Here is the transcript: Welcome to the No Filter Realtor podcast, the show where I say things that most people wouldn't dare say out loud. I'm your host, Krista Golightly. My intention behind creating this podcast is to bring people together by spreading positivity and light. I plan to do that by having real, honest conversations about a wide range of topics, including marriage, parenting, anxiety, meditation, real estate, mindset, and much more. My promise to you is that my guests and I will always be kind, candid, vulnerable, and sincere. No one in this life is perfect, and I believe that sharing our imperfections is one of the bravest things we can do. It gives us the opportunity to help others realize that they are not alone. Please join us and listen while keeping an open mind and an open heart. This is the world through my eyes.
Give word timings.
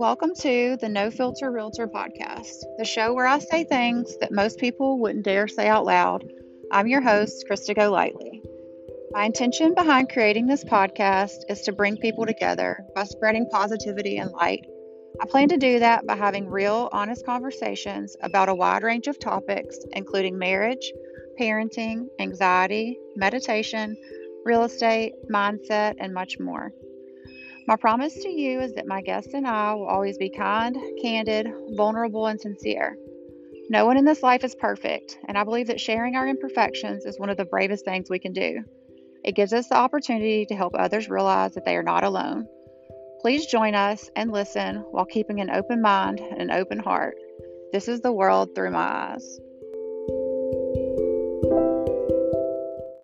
Welcome 0.00 0.32
to 0.36 0.78
the 0.80 0.88
No 0.88 1.10
Filter 1.10 1.50
Realtor 1.50 1.86
podcast, 1.86 2.54
the 2.78 2.86
show 2.86 3.12
where 3.12 3.26
I 3.26 3.38
say 3.38 3.64
things 3.64 4.16
that 4.22 4.32
most 4.32 4.58
people 4.58 4.98
wouldn't 4.98 5.26
dare 5.26 5.46
say 5.46 5.68
out 5.68 5.84
loud. 5.84 6.24
I'm 6.72 6.86
your 6.86 7.02
host, 7.02 7.44
Krista 7.46 7.76
Golightly. 7.76 8.40
My 9.10 9.26
intention 9.26 9.74
behind 9.74 10.08
creating 10.08 10.46
this 10.46 10.64
podcast 10.64 11.36
is 11.50 11.60
to 11.64 11.72
bring 11.72 11.98
people 11.98 12.24
together 12.24 12.82
by 12.94 13.04
spreading 13.04 13.46
positivity 13.50 14.16
and 14.16 14.30
light. 14.30 14.64
I 15.20 15.26
plan 15.26 15.48
to 15.48 15.58
do 15.58 15.80
that 15.80 16.06
by 16.06 16.16
having 16.16 16.48
real, 16.48 16.88
honest 16.92 17.26
conversations 17.26 18.16
about 18.22 18.48
a 18.48 18.54
wide 18.54 18.82
range 18.82 19.06
of 19.06 19.18
topics, 19.18 19.76
including 19.92 20.38
marriage, 20.38 20.92
parenting, 21.38 22.06
anxiety, 22.18 22.98
meditation, 23.16 23.94
real 24.46 24.64
estate, 24.64 25.12
mindset, 25.30 25.96
and 26.00 26.14
much 26.14 26.38
more. 26.40 26.72
My 27.70 27.76
promise 27.76 28.14
to 28.14 28.28
you 28.28 28.58
is 28.58 28.72
that 28.72 28.88
my 28.88 29.00
guests 29.00 29.32
and 29.32 29.46
I 29.46 29.74
will 29.74 29.86
always 29.86 30.18
be 30.18 30.28
kind, 30.28 30.76
candid, 31.00 31.46
vulnerable, 31.76 32.26
and 32.26 32.40
sincere. 32.40 32.96
No 33.68 33.86
one 33.86 33.96
in 33.96 34.04
this 34.04 34.24
life 34.24 34.42
is 34.42 34.56
perfect, 34.56 35.16
and 35.28 35.38
I 35.38 35.44
believe 35.44 35.68
that 35.68 35.80
sharing 35.80 36.16
our 36.16 36.26
imperfections 36.26 37.04
is 37.04 37.20
one 37.20 37.30
of 37.30 37.36
the 37.36 37.44
bravest 37.44 37.84
things 37.84 38.10
we 38.10 38.18
can 38.18 38.32
do. 38.32 38.64
It 39.22 39.36
gives 39.36 39.52
us 39.52 39.68
the 39.68 39.76
opportunity 39.76 40.46
to 40.46 40.56
help 40.56 40.72
others 40.74 41.08
realize 41.08 41.54
that 41.54 41.64
they 41.64 41.76
are 41.76 41.84
not 41.84 42.02
alone. 42.02 42.44
Please 43.20 43.46
join 43.46 43.76
us 43.76 44.10
and 44.16 44.32
listen 44.32 44.78
while 44.90 45.04
keeping 45.04 45.40
an 45.40 45.50
open 45.50 45.80
mind 45.80 46.18
and 46.18 46.42
an 46.42 46.50
open 46.50 46.80
heart. 46.80 47.14
This 47.72 47.86
is 47.86 48.00
the 48.00 48.10
world 48.10 48.52
through 48.52 48.72
my 48.72 49.12
eyes. 49.12 49.38